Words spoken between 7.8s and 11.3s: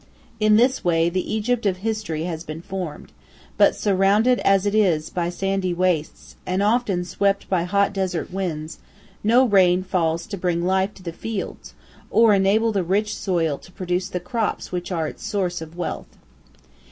desert winds, no rain falls to bring life to the